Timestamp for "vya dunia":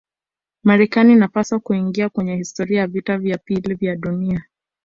3.73-4.43